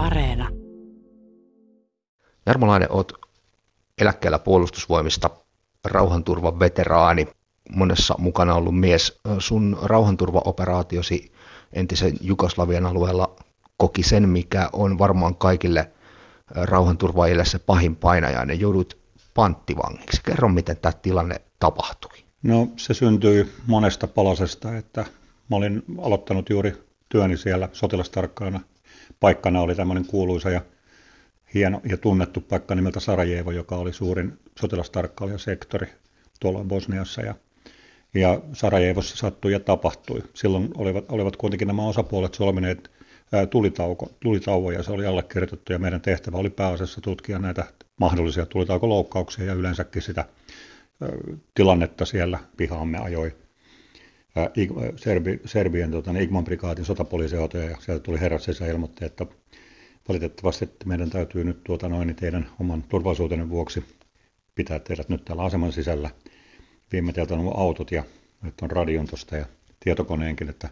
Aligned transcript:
Areena. 0.00 0.48
Jarmo 2.46 2.66
Laine, 2.66 2.86
olet 2.90 3.12
eläkkeellä 4.00 4.38
puolustusvoimista 4.38 5.30
rauhanturvan 5.84 6.58
veteraani, 6.58 7.28
monessa 7.76 8.14
mukana 8.18 8.54
ollut 8.54 8.80
mies. 8.80 9.20
Sun 9.38 9.78
rauhanturvaoperaatiosi 9.82 11.32
entisen 11.72 12.12
Jugoslavian 12.20 12.86
alueella 12.86 13.36
koki 13.76 14.02
sen, 14.02 14.28
mikä 14.28 14.70
on 14.72 14.98
varmaan 14.98 15.36
kaikille 15.36 15.90
rauhanturvaajille 16.54 17.44
se 17.44 17.58
pahin 17.58 17.96
painajainen. 17.96 18.60
Joudut 18.60 18.98
panttivangiksi. 19.34 20.22
Kerro, 20.22 20.48
miten 20.48 20.76
tämä 20.76 20.92
tilanne 20.92 21.40
tapahtui. 21.58 22.18
No 22.42 22.68
se 22.76 22.94
syntyi 22.94 23.52
monesta 23.66 24.06
palasesta, 24.06 24.76
että 24.76 25.04
mä 25.50 25.56
olin 25.56 25.82
aloittanut 25.98 26.50
juuri 26.50 26.84
työni 27.08 27.36
siellä 27.36 27.68
sotilastarkkaana. 27.72 28.60
Paikkana 29.20 29.60
oli 29.60 29.74
tämmöinen 29.74 30.06
kuuluisa 30.06 30.50
ja 30.50 30.60
hieno 31.54 31.80
ja 31.84 31.96
tunnettu 31.96 32.40
paikka 32.40 32.74
nimeltä 32.74 33.00
Sarajevo, 33.00 33.50
joka 33.50 33.76
oli 33.76 33.92
suurin 33.92 34.38
sotilastarkkailijasektori 34.60 35.86
tuolla 36.40 36.64
Bosniassa. 36.64 37.22
Ja, 37.22 37.34
ja 38.14 38.40
Sarajevossa 38.52 39.16
sattui 39.16 39.52
ja 39.52 39.60
tapahtui. 39.60 40.22
Silloin 40.34 40.68
olivat, 40.76 41.04
olivat 41.08 41.36
kuitenkin 41.36 41.68
nämä 41.68 41.86
osapuolet 41.86 42.34
solmineet 42.34 42.90
tulitauko, 43.50 44.10
tulitauoja, 44.20 44.82
se 44.82 44.92
oli 44.92 45.06
allekirjoitettu 45.06 45.72
ja 45.72 45.78
meidän 45.78 46.00
tehtävä 46.00 46.36
oli 46.36 46.50
pääasiassa 46.50 47.00
tutkia 47.00 47.38
näitä 47.38 47.64
mahdollisia 48.00 48.46
tulitaukoloukkauksia 48.46 49.44
ja 49.44 49.54
yleensäkin 49.54 50.02
sitä 50.02 50.24
tilannetta 51.54 52.04
siellä 52.04 52.38
pihaamme 52.56 52.98
ajoi 52.98 53.32
Serbi, 54.96 55.40
Serbien 55.44 55.90
tota, 55.90 56.12
niin 56.12 56.22
Igman 56.22 56.44
prikaatin 56.44 56.84
sotapoliisiautoja 56.84 57.70
ja 57.70 57.76
sieltä 57.80 58.02
tuli 58.02 58.20
herrat 58.20 58.42
ja 58.60 58.66
ilmoitti, 58.66 59.04
että 59.04 59.26
valitettavasti 60.08 60.64
että 60.64 60.86
meidän 60.86 61.10
täytyy 61.10 61.44
nyt 61.44 61.64
tuota 61.64 61.88
noin, 61.88 62.06
niin 62.06 62.16
teidän 62.16 62.50
oman 62.60 62.82
turvallisuutenne 62.82 63.48
vuoksi 63.48 63.84
pitää 64.54 64.78
teidät 64.78 65.08
nyt 65.08 65.24
täällä 65.24 65.42
aseman 65.42 65.72
sisällä. 65.72 66.10
Viime 66.92 67.12
teiltä 67.12 67.34
on 67.34 67.52
autot 67.56 67.92
ja 67.92 68.04
nyt 68.42 68.54
on 68.62 68.70
radion 68.70 69.06
tuosta 69.06 69.36
ja 69.36 69.46
tietokoneenkin, 69.80 70.48
että 70.48 70.68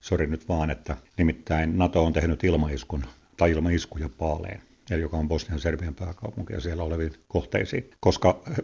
sori 0.00 0.26
nyt 0.26 0.48
vaan, 0.48 0.70
että 0.70 0.96
nimittäin 1.18 1.78
NATO 1.78 2.04
on 2.04 2.12
tehnyt 2.12 2.44
ilmaiskun 2.44 3.04
tai 3.36 3.50
ilmaiskuja 3.50 4.08
Paaleen, 4.18 4.62
eli 4.90 5.02
joka 5.02 5.16
on 5.16 5.28
Bosnian 5.28 5.60
Serbian 5.60 5.94
pääkaupunki 5.94 6.52
ja 6.52 6.60
siellä 6.60 6.82
oleviin 6.82 7.12
kohteisiin. 7.28 7.90
Koska 8.00 8.42
eh, 8.50 8.56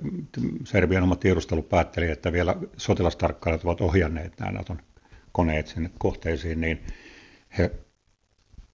Serbian 0.64 1.02
oma 1.02 1.16
tiedustelu 1.16 1.62
päätteli, 1.62 2.10
että 2.10 2.32
vielä 2.32 2.56
sotilastarkkailijat 2.76 3.64
ovat 3.64 3.80
ohjanneet 3.80 4.40
nämä 4.40 4.52
NATOn 4.52 4.78
koneet 5.32 5.66
sinne 5.66 5.90
kohteisiin, 5.98 6.60
niin 6.60 6.86
he 7.58 7.70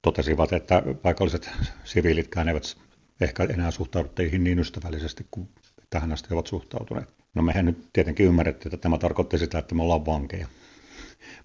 totesivat, 0.03 0.53
että 0.53 0.83
paikalliset 1.03 1.51
siviilitkään 1.85 2.49
eivät 2.49 2.77
ehkä 3.21 3.45
enää 3.45 3.71
suhtaudu 3.71 4.09
teihin 4.09 4.45
niin 4.45 4.59
ystävällisesti 4.59 5.27
kuin 5.31 5.49
tähän 5.91 6.13
asti 6.13 6.35
ovat 6.35 6.47
suhtautuneet. 6.47 7.09
No 7.35 7.43
mehän 7.43 7.65
nyt 7.65 7.89
tietenkin 7.93 8.27
ymmärrettiin, 8.27 8.75
että 8.75 8.83
tämä 8.83 8.99
tarkoitti 8.99 9.39
sitä, 9.39 9.59
että 9.59 9.75
me 9.75 9.83
ollaan 9.83 10.07
vankeja. 10.07 10.49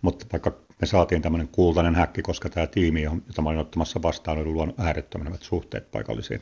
Mutta 0.01 0.25
vaikka 0.31 0.57
me 0.81 0.87
saatiin 0.87 1.21
tämmöinen 1.21 1.47
kultainen 1.47 1.95
häkki, 1.95 2.21
koska 2.21 2.49
tämä 2.49 2.67
tiimi, 2.67 3.01
jota 3.01 3.41
mä 3.41 3.49
olin 3.49 3.59
ottamassa 3.59 4.01
vastaan, 4.01 4.37
oli 4.37 4.45
luonut 4.45 4.79
äärettömän 4.79 5.27
hyvät 5.27 5.43
suhteet 5.43 5.91
paikallisiin 5.91 6.41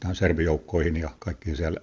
tähän 0.00 0.16
serbijoukkoihin 0.16 0.96
ja 0.96 1.10
kaikkiin 1.18 1.56
siellä 1.56 1.80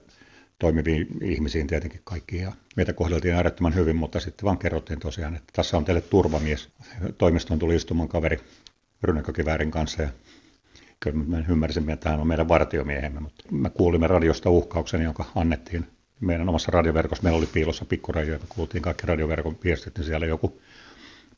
toimiviin 0.59 1.07
ihmisiin 1.23 1.67
tietenkin 1.67 2.01
kaikkiin. 2.03 2.43
Ja 2.43 2.51
meitä 2.75 2.93
kohdeltiin 2.93 3.35
äärettömän 3.35 3.75
hyvin, 3.75 3.95
mutta 3.95 4.19
sitten 4.19 4.45
vaan 4.45 4.57
kerrottiin 4.57 4.99
tosiaan, 4.99 5.35
että 5.35 5.53
tässä 5.55 5.77
on 5.77 5.85
teille 5.85 6.01
turvamies. 6.01 6.69
Toimistoon 7.17 7.59
tuli 7.59 7.75
istumaan 7.75 8.09
kaveri 8.09 8.39
rynnäkkökiväärin 9.03 9.71
kanssa 9.71 10.01
ja 10.01 10.09
kyllä 10.99 11.17
me 11.17 11.45
ymmärsimme, 11.49 11.93
että 11.93 12.09
hän 12.09 12.19
on 12.19 12.27
meidän 12.27 12.47
vartiomiehemme, 12.47 13.19
mutta 13.19 13.43
me 13.51 13.69
kuulimme 13.69 14.07
radiosta 14.07 14.49
uhkauksen, 14.49 15.01
jonka 15.01 15.25
annettiin 15.35 15.87
meidän 16.19 16.49
omassa 16.49 16.71
radioverkossa. 16.71 17.23
Meillä 17.23 17.37
oli 17.37 17.45
piilossa 17.45 17.85
pikkuradio 17.85 18.37
me 18.37 18.45
kuultiin 18.49 18.81
kaikki 18.81 19.07
radioverkon 19.07 19.57
viestit, 19.63 19.97
niin 19.97 20.05
siellä 20.05 20.25
joku 20.25 20.61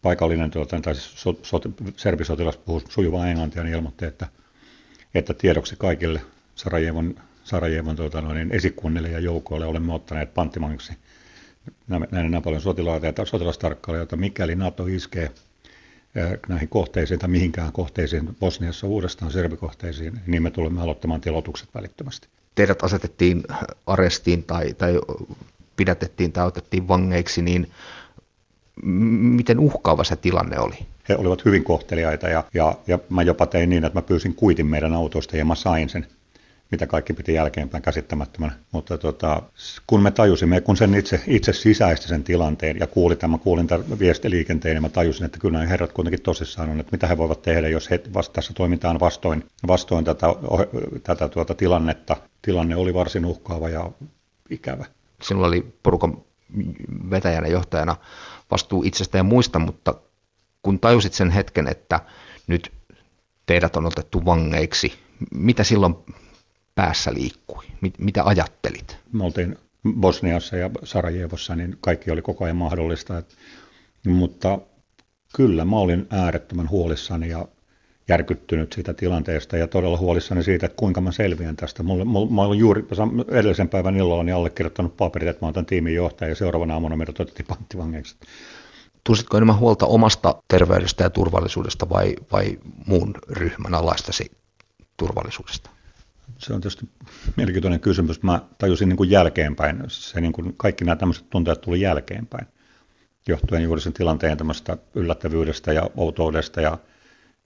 paikallinen 0.02 0.52
tuota, 0.52 0.82
tai 0.82 0.96
siis 0.96 1.22
so, 1.22 1.40
so, 1.44 1.62
serbisotilas 1.98 2.58
puhui 2.58 2.82
sujuvaa 2.90 3.28
englantia, 3.28 3.64
niin 3.64 3.76
ilmoitti, 3.76 4.06
että, 4.06 4.28
että 5.14 5.34
tiedoksi 5.34 5.76
kaikille 5.76 6.22
Sarajevon, 6.56 7.16
Sarajevon 7.44 7.96
tuota, 7.96 8.22
noin, 8.22 8.52
esikunnille 8.52 9.10
ja 9.10 9.20
joukoille 9.20 9.66
olemme 9.66 9.94
ottaneet 9.94 10.34
panttimangiksi 10.34 10.94
näin 12.12 12.32
Napoleon 12.32 12.62
sotilaita 12.62 13.08
ja 13.08 13.26
sotilastarkkailijoita, 13.26 14.18
mikäli 14.18 14.56
NATO 14.56 14.86
iskee 14.86 15.32
näihin 16.48 16.70
kohteisiin 16.70 17.20
tai 17.20 17.30
mihinkään 17.30 17.72
kohteisiin 17.72 18.36
Bosniassa 18.40 18.88
uudestaan 18.88 19.32
serbikohteisiin, 19.32 20.20
niin 20.28 20.44
me 20.44 20.52
tulemme 20.52 20.82
aloittamaan 20.82 21.22
tilotukset 21.22 21.70
välittömästi. 21.76 22.28
Teidät 22.56 22.84
asetettiin 22.84 23.44
arestiin 23.88 24.44
tai, 24.44 24.74
tai 24.74 25.00
pidätettiin 25.76 26.32
tai 26.32 26.48
otettiin 26.48 26.88
vangeiksi, 26.88 27.42
niin 27.42 27.72
miten 29.22 29.60
uhkaava 29.60 30.04
se 30.04 30.16
tilanne 30.16 30.60
oli? 30.60 30.76
He 31.10 31.16
olivat 31.16 31.46
hyvin 31.46 31.64
kohteliaita 31.64 32.30
ja, 32.30 32.44
ja, 32.54 32.76
ja 32.88 33.00
mä 33.10 33.24
jopa 33.24 33.46
tein 33.46 33.70
niin, 33.70 33.86
että 33.86 33.98
mä 33.98 34.02
pyysin 34.02 34.36
kuitin 34.36 34.66
meidän 34.66 34.94
autoista 34.94 35.38
ja 35.38 35.46
mä 35.46 35.56
sain 35.56 35.90
sen 35.90 36.08
mitä 36.72 36.88
kaikki 36.88 37.14
piti 37.14 37.34
jälkeenpäin 37.34 37.84
käsittämättömän. 37.84 38.52
Mutta 38.72 38.98
tota, 38.98 39.42
kun 39.88 40.02
me 40.02 40.12
tajusimme, 40.12 40.62
kun 40.62 40.78
sen 40.78 40.96
itse, 40.96 41.22
itse 41.28 41.54
sisäisti 41.54 42.08
sen 42.08 42.24
tilanteen 42.24 42.80
ja 42.80 42.88
kuulin 42.88 43.18
tämän, 43.18 43.40
kuulin 43.40 43.68
tämän 43.68 44.00
viestiliikenteen, 44.00 44.76
niin 44.76 44.82
mä 44.82 44.90
tajusin, 44.90 45.26
että 45.26 45.40
kyllä 45.40 45.58
nämä 45.58 45.70
herrat 45.70 45.92
kuitenkin 45.92 46.22
tosissaan 46.22 46.70
on, 46.70 46.80
että 46.80 46.92
mitä 46.92 47.08
he 47.08 47.18
voivat 47.18 47.42
tehdä, 47.42 47.68
jos 47.68 47.90
he 47.90 48.02
tässä 48.34 48.54
toimitaan 48.54 49.00
vastoin, 49.00 49.46
vastoin 49.68 50.06
tätä, 50.06 50.28
tätä 51.04 51.30
tuota 51.30 51.56
tilannetta. 51.56 52.18
Tilanne 52.42 52.76
oli 52.76 52.94
varsin 52.94 53.26
uhkaava 53.26 53.70
ja 53.70 53.92
ikävä. 54.50 54.86
Sinulla 55.22 55.48
oli 55.48 55.74
porukan 55.84 56.18
vetäjänä, 57.10 57.48
johtajana 57.48 57.96
vastuu 58.52 58.84
itsestä 58.84 59.18
ja 59.18 59.24
muista, 59.24 59.60
mutta 59.60 59.96
kun 60.64 60.80
tajusit 60.80 61.14
sen 61.14 61.30
hetken, 61.30 61.68
että 61.68 62.00
nyt 62.48 62.72
teidät 63.46 63.76
on 63.76 63.86
otettu 63.86 64.26
vangeiksi, 64.26 64.94
mitä 65.34 65.64
silloin 65.64 65.96
päässä 66.76 67.14
liikkui? 67.14 67.64
Mit, 67.82 68.00
mitä 68.00 68.24
ajattelit? 68.24 68.98
Me 69.12 69.24
oltiin 69.26 69.58
Bosniassa 70.00 70.56
ja 70.56 70.70
Sarajevossa, 70.84 71.56
niin 71.56 71.78
kaikki 71.82 72.12
oli 72.12 72.22
koko 72.22 72.44
ajan 72.44 72.58
mahdollista. 72.58 73.18
Et, 73.18 73.36
mutta 74.08 74.60
kyllä 75.36 75.66
mä 75.66 75.76
olin 75.76 76.08
äärettömän 76.10 76.70
huolissani 76.70 77.30
ja 77.30 77.46
järkyttynyt 78.08 78.74
siitä 78.74 78.94
tilanteesta 78.94 79.58
ja 79.58 79.68
todella 79.68 79.98
huolissani 79.98 80.44
siitä, 80.44 80.66
että 80.66 80.76
kuinka 80.76 81.02
mä 81.02 81.12
selviän 81.12 81.56
tästä. 81.56 81.84
Mulla, 81.84 82.06
mulla, 82.06 82.32
mä 82.32 82.42
olin 82.42 82.60
juuri 82.60 82.86
edellisen 83.28 83.70
päivän 83.70 83.98
illalla 83.98 84.24
niin 84.24 84.36
allekirjoittanut 84.36 84.98
paperit, 84.98 85.30
että 85.30 85.46
mä 85.46 85.50
otan 85.50 85.66
tiimin 85.66 85.96
johtaja 85.96 86.30
ja 86.30 86.36
seuraavana 86.36 86.74
aamuna 86.74 86.98
meidät 86.98 87.20
otettiin 87.20 87.48
panttivangeiksi. 87.48 88.16
Tunsitko 89.04 89.38
enemmän 89.38 89.60
huolta 89.60 89.86
omasta 89.86 90.36
terveydestä 90.48 91.04
ja 91.04 91.10
turvallisuudesta 91.10 91.90
vai, 91.90 92.16
vai 92.32 92.60
muun 92.86 93.14
ryhmän 93.30 93.74
alaistasi 93.74 94.32
turvallisuudesta? 94.98 95.70
Se 96.38 96.54
on 96.54 96.62
tietysti 96.62 96.90
mielenkiintoinen 97.38 97.80
kysymys. 97.80 98.24
Mä 98.24 98.42
tajusin 98.58 98.90
niin 98.90 98.98
kuin 98.98 99.10
jälkeenpäin. 99.10 99.84
Se 99.88 100.22
niin 100.22 100.34
kuin 100.34 100.54
kaikki 100.58 100.86
nämä 100.86 100.96
tämmöiset 100.96 101.30
tunteet 101.30 101.62
tuli 101.62 101.82
jälkeenpäin, 101.82 102.48
johtuen 103.28 103.64
juuri 103.64 103.82
sen 103.82 103.94
tilanteen 103.94 104.38
tämmöistä 104.38 104.78
yllättävyydestä 104.96 105.74
ja 105.74 105.90
outoudesta. 105.98 106.62
Ja, 106.62 106.78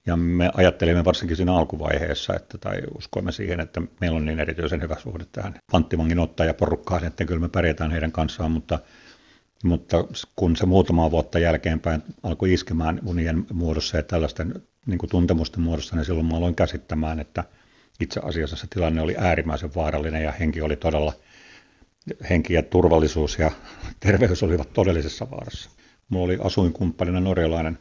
ja 0.05 0.15
me 0.17 0.51
ajattelimme 0.53 1.05
varsinkin 1.05 1.37
siinä 1.37 1.55
alkuvaiheessa, 1.55 2.33
että, 2.35 2.57
tai 2.57 2.81
uskoimme 2.97 3.31
siihen, 3.31 3.59
että 3.59 3.81
meillä 4.01 4.17
on 4.17 4.25
niin 4.25 4.39
erityisen 4.39 4.81
hyvä 4.81 4.95
suhde 4.99 5.25
tähän 5.31 5.55
panttivangin 5.71 6.19
ottajaporukkaan, 6.19 7.03
että 7.03 7.25
kyllä 7.25 7.41
me 7.41 7.49
pärjätään 7.49 7.91
heidän 7.91 8.11
kanssaan, 8.11 8.51
mutta 8.51 8.79
mutta 9.63 10.05
kun 10.35 10.55
se 10.55 10.65
muutama 10.65 11.11
vuotta 11.11 11.39
jälkeenpäin 11.39 12.03
alkoi 12.23 12.53
iskemään 12.53 12.99
unien 13.05 13.45
muodossa 13.53 13.97
ja 13.97 14.03
tällaisten 14.03 14.61
niin 14.85 14.97
kuin 14.97 15.09
tuntemusten 15.09 15.61
muodossa, 15.61 15.95
niin 15.95 16.05
silloin 16.05 16.25
mä 16.25 16.37
aloin 16.37 16.55
käsittämään, 16.55 17.19
että– 17.19 17.43
itse 17.99 18.19
asiassa 18.23 18.55
se 18.55 18.67
tilanne 18.69 19.01
oli 19.01 19.15
äärimmäisen 19.17 19.75
vaarallinen 19.75 20.23
ja 20.23 20.31
henki 20.31 20.61
oli 20.61 20.75
todella, 20.75 21.13
henki 22.29 22.53
ja 22.53 22.63
turvallisuus 22.63 23.39
ja 23.39 23.51
terveys 23.99 24.43
olivat 24.43 24.73
todellisessa 24.73 25.31
vaarassa. 25.31 25.69
Mulla 26.09 26.25
oli 26.25 26.37
asuinkumppanina 26.41 27.19
norjalainen 27.19 27.79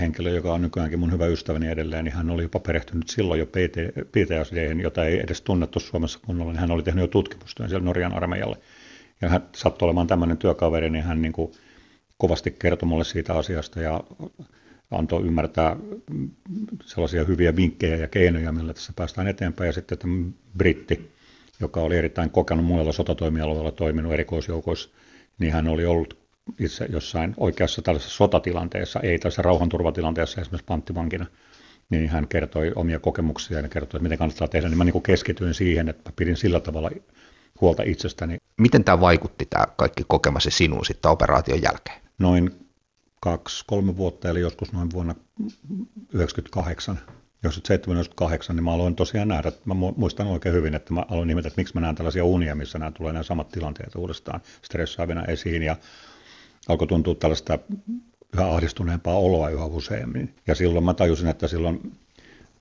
henkilö, 0.00 0.30
joka 0.30 0.52
on 0.52 0.62
nykyäänkin 0.62 0.98
mun 0.98 1.12
hyvä 1.12 1.26
ystäväni 1.26 1.68
edelleen, 1.68 2.04
niin 2.04 2.14
hän 2.14 2.30
oli 2.30 2.42
jopa 2.42 2.60
perehtynyt 2.60 3.08
silloin 3.08 3.40
jo 3.40 3.46
PT, 3.46 3.76
PTSD, 4.10 4.80
jota 4.82 5.04
ei 5.04 5.20
edes 5.20 5.40
tunnettu 5.40 5.80
Suomessa 5.80 6.18
kunnolla, 6.26 6.52
niin 6.52 6.60
hän 6.60 6.70
oli 6.70 6.82
tehnyt 6.82 7.02
jo 7.02 7.08
tutkimustyön 7.08 7.68
siellä 7.68 7.84
Norjan 7.84 8.14
armeijalle. 8.14 8.56
Ja 9.20 9.28
hän 9.28 9.48
sattui 9.54 9.86
olemaan 9.86 10.06
tämmöinen 10.06 10.38
työkaveri, 10.38 10.90
niin 10.90 11.04
hän 11.04 11.22
niin 11.22 11.32
kuin 11.32 11.52
kovasti 12.18 12.50
kertoi 12.50 12.88
mulle 12.88 13.04
siitä 13.04 13.34
asiasta 13.34 13.80
ja 13.80 14.00
antoi 14.90 15.22
ymmärtää 15.22 15.76
sellaisia 16.84 17.24
hyviä 17.24 17.56
vinkkejä 17.56 17.96
ja 17.96 18.08
keinoja, 18.08 18.52
millä 18.52 18.74
tässä 18.74 18.92
päästään 18.96 19.28
eteenpäin. 19.28 19.66
Ja 19.66 19.72
sitten 19.72 19.98
tämä 19.98 20.30
britti, 20.58 21.10
joka 21.60 21.80
oli 21.80 21.96
erittäin 21.96 22.30
kokenut 22.30 22.64
muilla 22.64 22.92
sotatoimialueilla 22.92 23.72
toiminut 23.72 24.12
erikoisjoukoissa, 24.12 24.90
niin 25.38 25.52
hän 25.52 25.68
oli 25.68 25.86
ollut 25.86 26.18
itse 26.58 26.86
jossain 26.90 27.34
oikeassa 27.36 27.82
tällaisessa 27.82 28.16
sotatilanteessa, 28.16 29.00
ei 29.00 29.18
tässä 29.18 29.42
rauhanturvatilanteessa 29.42 30.40
esimerkiksi 30.40 30.66
panttivankina. 30.66 31.26
niin 31.90 32.08
hän 32.08 32.28
kertoi 32.28 32.72
omia 32.74 32.98
kokemuksia 32.98 33.60
ja 33.60 33.68
kertoi, 33.68 33.96
että 33.96 34.02
miten 34.02 34.18
kannattaa 34.18 34.48
tehdä, 34.48 34.68
niin 34.68 34.78
mä 34.78 34.84
niin 34.84 35.02
keskityin 35.02 35.54
siihen, 35.54 35.88
että 35.88 36.12
pidin 36.16 36.36
sillä 36.36 36.60
tavalla 36.60 36.90
huolta 37.60 37.82
itsestäni. 37.82 38.36
Miten 38.60 38.84
tämä 38.84 39.00
vaikutti, 39.00 39.46
tämä 39.50 39.66
kaikki 39.76 40.04
kokemasi 40.08 40.50
sinuun 40.50 40.84
sitten 40.84 41.10
operaation 41.10 41.62
jälkeen? 41.62 42.00
Noin 42.18 42.63
kaksi-kolme 43.24 43.96
vuotta, 43.96 44.30
eli 44.30 44.40
joskus 44.40 44.72
noin 44.72 44.90
vuonna 44.90 45.14
1998, 45.14 46.98
97 47.44 48.04
niin 48.56 48.64
mä 48.64 48.72
aloin 48.72 48.96
tosiaan 48.96 49.28
nähdä, 49.28 49.52
mä 49.64 49.74
muistan 49.74 50.26
oikein 50.26 50.54
hyvin, 50.54 50.74
että 50.74 50.94
mä 50.94 51.04
aloin 51.10 51.28
nimetä, 51.28 51.48
että 51.48 51.60
miksi 51.60 51.74
mä 51.74 51.80
näen 51.80 51.94
tällaisia 51.94 52.24
unia, 52.24 52.54
missä 52.54 52.78
nämä 52.78 52.90
tulee 52.90 53.12
nämä 53.12 53.22
samat 53.22 53.48
tilanteet 53.48 53.94
uudestaan 53.96 54.40
stressaavina 54.62 55.24
esiin 55.24 55.62
ja 55.62 55.76
alkoi 56.68 56.86
tuntua 56.86 57.14
tällaista 57.14 57.58
yhä 58.34 58.50
ahdistuneempaa 58.50 59.18
oloa 59.18 59.48
yhä 59.50 59.64
useammin. 59.64 60.34
Ja 60.46 60.54
silloin 60.54 60.84
mä 60.84 60.94
tajusin, 60.94 61.28
että 61.28 61.48
silloin 61.48 61.92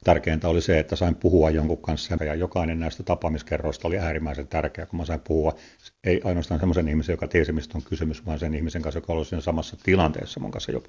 tärkeintä 0.04 0.48
oli 0.48 0.62
se, 0.62 0.80
että 0.80 0.96
sain 0.96 1.16
puhua 1.16 1.50
jonkun 1.50 1.82
kanssa 1.82 2.26
ja 2.26 2.36
jokainen 2.36 2.80
näistä 2.80 3.04
tapaamiskerroista 3.04 3.88
oli 3.88 3.98
äärimmäisen 3.98 4.48
tärkeä, 4.48 4.86
kun 4.86 5.00
mä 5.00 5.06
sain 5.06 5.20
puhua 5.20 5.56
ei 6.04 6.22
ainoastaan 6.24 6.60
semmoisen 6.60 6.88
ihmisen, 6.88 7.14
joka 7.14 7.28
tiesi, 7.28 7.52
mistä 7.52 7.78
on 7.78 7.84
kysymys, 7.84 8.26
vaan 8.26 8.40
sen 8.40 8.54
ihmisen 8.54 8.82
kanssa, 8.82 8.98
joka 8.98 9.14
oli 9.14 9.26
siinä 9.26 9.42
samassa 9.42 9.78
tilanteessa 9.84 10.40
mun 10.40 10.52
kanssa 10.52 10.72
jo. 10.72 10.84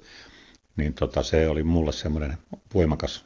Niin 0.77 0.93
tota, 0.93 1.23
se 1.23 1.49
oli 1.49 1.63
mulle 1.63 1.91
semmoinen 1.91 2.37
voimakas 2.73 3.25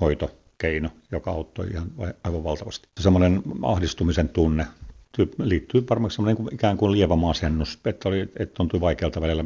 hoitokeino, 0.00 0.90
joka 1.12 1.30
auttoi 1.30 1.66
ihan 1.66 1.92
aivan 2.24 2.44
valtavasti. 2.44 2.88
Semmoinen 3.00 3.42
ahdistumisen 3.62 4.28
tunne 4.28 4.66
liittyy 5.38 5.84
varmaan 5.90 6.10
semmoinen 6.10 6.46
ikään 6.52 6.76
kuin 6.76 6.92
lievä 6.92 7.16
masennus, 7.16 7.78
että, 7.86 8.08
oli, 8.08 8.20
että 8.20 8.54
tuntui 8.54 8.80
vaikealta 8.80 9.20
välillä 9.20 9.44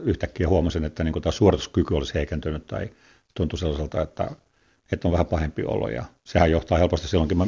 yhtäkkiä 0.00 0.48
huomasin, 0.48 0.84
että 0.84 1.04
niin 1.04 1.22
tämä 1.22 1.32
suorituskyky 1.32 1.94
olisi 1.94 2.14
heikentynyt 2.14 2.66
tai 2.66 2.90
tuntui 3.34 3.58
sellaiselta, 3.58 4.02
että, 4.02 4.30
että 4.92 5.08
on 5.08 5.12
vähän 5.12 5.26
pahempi 5.26 5.62
olo. 5.64 5.88
Ja 5.88 6.04
sehän 6.24 6.50
johtaa 6.50 6.78
helposti 6.78 7.08
silloinkin, 7.08 7.38
mä 7.38 7.46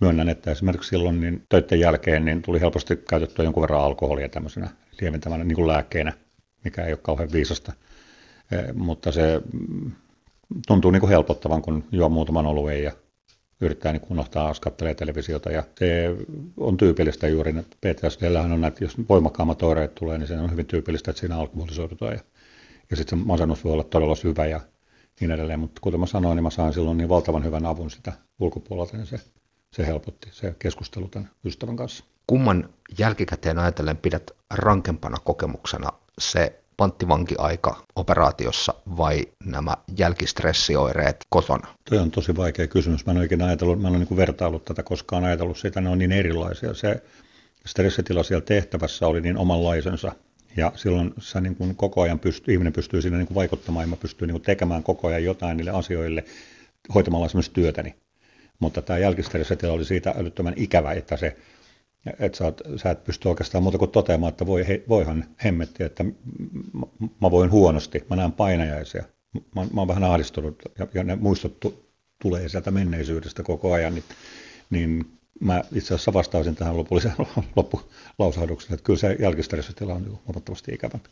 myönnän, 0.00 0.28
että 0.28 0.50
esimerkiksi 0.50 0.88
silloin 0.88 1.20
niin 1.20 1.42
töiden 1.48 1.80
jälkeen 1.80 2.24
niin 2.24 2.42
tuli 2.42 2.60
helposti 2.60 2.96
käytettyä 2.96 3.44
jonkun 3.44 3.60
verran 3.60 3.80
alkoholia 3.80 4.28
tämmöisenä 4.28 4.68
lieventävänä 5.00 5.44
niin 5.44 5.56
kuin 5.56 5.68
lääkkeenä, 5.68 6.12
mikä 6.64 6.84
ei 6.84 6.92
ole 6.92 6.98
kauhean 7.02 7.32
viisasta. 7.32 7.72
E, 8.52 8.72
mutta 8.72 9.12
se 9.12 9.40
mm, 9.52 9.92
tuntuu 10.66 10.90
niin 10.90 11.00
kuin 11.00 11.10
helpottavan, 11.10 11.62
kun 11.62 11.84
juo 11.92 12.08
muutaman 12.08 12.46
oluen 12.46 12.82
ja 12.82 12.92
yrittää 13.60 13.92
niin 13.92 14.02
unohtaa, 14.10 14.52
katselee 14.60 14.94
televisiota. 14.94 15.50
Ja 15.50 15.62
se 15.78 16.16
on 16.56 16.76
tyypillistä 16.76 17.28
juuri, 17.28 17.54
että 17.82 18.06
on 18.52 18.60
näitä, 18.60 18.84
jos 18.84 19.08
voimakkaammat 19.08 19.62
oireet 19.62 19.94
tulee, 19.94 20.18
niin 20.18 20.28
se 20.28 20.38
on 20.38 20.50
hyvin 20.50 20.66
tyypillistä, 20.66 21.10
että 21.10 21.20
siinä 21.20 21.36
alkoholisoidutaan. 21.36 22.12
Ja, 22.12 22.20
ja 22.90 22.96
sitten 22.96 23.18
se 23.18 23.24
masennus 23.24 23.64
voi 23.64 23.72
olla 23.72 23.84
todella 23.84 24.14
syvä 24.14 24.46
ja 24.46 24.60
niin 25.20 25.30
edelleen. 25.30 25.60
Mutta 25.60 25.80
kuten 25.80 26.00
mä 26.00 26.06
sanoin, 26.06 26.36
niin 26.36 26.42
mä 26.42 26.50
sain 26.50 26.72
silloin 26.72 26.98
niin 26.98 27.08
valtavan 27.08 27.44
hyvän 27.44 27.66
avun 27.66 27.90
sitä 27.90 28.12
ulkopuolelta, 28.40 28.96
niin 28.96 29.06
se, 29.06 29.20
se 29.72 29.86
helpotti 29.86 30.28
se 30.32 30.54
keskustelu 30.58 31.08
tämän 31.08 31.30
ystävän 31.44 31.76
kanssa. 31.76 32.04
Kumman 32.26 32.68
jälkikäteen 32.98 33.58
ajatellen 33.58 33.96
pidät 33.96 34.30
rankempana 34.50 35.16
kokemuksena 35.24 35.88
se 36.18 36.60
panttivankiaika 36.76 37.84
operaatiossa 37.96 38.74
vai 38.96 39.26
nämä 39.44 39.76
jälkistressioireet 39.98 41.26
kotona? 41.30 41.68
Tuo 41.84 42.00
on 42.00 42.10
tosi 42.10 42.36
vaikea 42.36 42.66
kysymys. 42.66 43.06
Mä 43.06 43.12
en 43.12 43.18
ole 43.18 43.46
ajatellut, 43.46 43.80
mä 43.80 43.88
en 43.88 43.96
ole 43.96 44.04
niin 44.04 44.16
vertaillut 44.16 44.64
tätä 44.64 44.82
koskaan 44.82 45.24
ajatellut 45.24 45.58
sitä, 45.58 45.80
ne 45.80 45.90
on 45.90 45.98
niin 45.98 46.12
erilaisia. 46.12 46.74
Se 46.74 47.02
stressitila 47.66 48.22
siellä 48.22 48.44
tehtävässä 48.44 49.06
oli 49.06 49.20
niin 49.20 49.36
omanlaisensa. 49.36 50.12
Ja 50.56 50.72
silloin 50.76 51.14
sä 51.18 51.40
niin 51.40 51.56
kuin 51.56 51.74
koko 51.74 52.02
ajan 52.02 52.18
pystyy, 52.18 52.54
ihminen 52.54 52.72
pystyy 52.72 53.02
siinä 53.02 53.16
niin 53.16 53.26
kuin 53.26 53.34
vaikuttamaan 53.34 53.82
ja 53.82 53.86
mä 53.88 53.96
pystyn 53.96 54.28
niin 54.28 54.34
kuin 54.34 54.42
tekemään 54.42 54.82
koko 54.82 55.08
ajan 55.08 55.24
jotain 55.24 55.56
niille 55.56 55.70
asioille 55.70 56.24
hoitamalla 56.94 57.26
esimerkiksi 57.26 57.52
työtäni. 57.52 57.94
Mutta 58.58 58.82
tämä 58.82 58.98
jälkistressitila 58.98 59.72
oli 59.72 59.84
siitä 59.84 60.14
älyttömän 60.18 60.54
ikävä, 60.56 60.92
että 60.92 61.16
se 61.16 61.36
että 62.18 62.38
sä, 62.38 62.44
oot, 62.44 62.60
sä 62.76 62.90
et 62.90 63.04
pysty 63.04 63.28
oikeastaan 63.28 63.62
muuta 63.62 63.78
kuin 63.78 63.90
toteamaan, 63.90 64.30
että 64.30 64.46
voi, 64.46 64.68
he, 64.68 64.82
voihan 64.88 65.24
hemmetti, 65.44 65.84
että 65.84 66.04
mä, 66.72 66.86
mä 67.20 67.30
voin 67.30 67.50
huonosti, 67.50 68.04
mä 68.10 68.16
näen 68.16 68.32
painajaisia, 68.32 69.04
mä, 69.54 69.66
mä 69.72 69.80
oon 69.80 69.88
vähän 69.88 70.04
ahdistunut 70.04 70.62
ja, 70.78 70.86
ja 70.94 71.04
ne 71.04 71.16
muistot 71.16 71.60
tu, 71.60 71.84
tulee 72.22 72.48
sieltä 72.48 72.70
menneisyydestä 72.70 73.42
koko 73.42 73.72
ajan, 73.72 73.94
niin, 73.94 74.04
niin 74.70 75.17
mä 75.40 75.62
itse 75.72 75.94
asiassa 75.94 76.12
vastaisin 76.12 76.54
tähän 76.54 76.76
lopulliseen 76.76 77.14
loppulausahduksen, 77.56 78.74
että 78.74 78.84
kyllä 78.84 78.98
se 78.98 79.16
jälkistressitila 79.20 79.94
on 79.94 80.18
huomattavasti 80.26 80.74
ikävämpi. 80.74 81.10